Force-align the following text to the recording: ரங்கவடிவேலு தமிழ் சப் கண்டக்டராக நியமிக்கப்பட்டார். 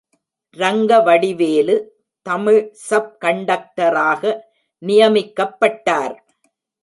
ரங்கவடிவேலு 0.57 1.75
தமிழ் 2.25 2.59
சப் 2.87 3.11
கண்டக்டராக 3.25 4.23
நியமிக்கப்பட்டார். 4.81 6.15